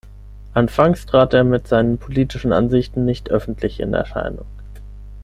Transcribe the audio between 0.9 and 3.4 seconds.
trat er mit seinen politischen Ansichten nicht